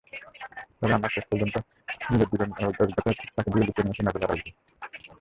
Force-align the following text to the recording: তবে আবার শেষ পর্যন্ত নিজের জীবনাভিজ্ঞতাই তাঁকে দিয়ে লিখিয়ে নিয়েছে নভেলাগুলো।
তবে 0.79 0.93
আবার 0.93 1.11
শেষ 1.15 1.25
পর্যন্ত 1.29 1.55
নিজের 2.09 2.27
জীবনাভিজ্ঞতাই 2.31 2.93
তাঁকে 3.35 3.49
দিয়ে 3.51 3.65
লিখিয়ে 3.67 3.85
নিয়েছে 3.85 4.03
নভেলাগুলো। 4.03 4.43